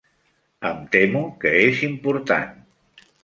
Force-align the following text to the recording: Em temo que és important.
Em 0.69 0.79
temo 0.95 1.21
que 1.45 1.51
és 1.67 1.83
important. 1.89 2.51